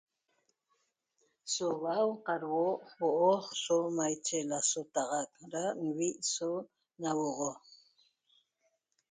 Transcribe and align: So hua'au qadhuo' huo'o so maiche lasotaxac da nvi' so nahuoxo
So 1.53 1.65
hua'au 1.79 2.11
qadhuo' 2.25 2.81
huo'o 2.95 3.31
so 3.63 3.75
maiche 3.97 4.39
lasotaxac 4.49 5.29
da 5.51 5.63
nvi' 5.85 6.21
so 6.33 6.49
nahuoxo 7.01 7.51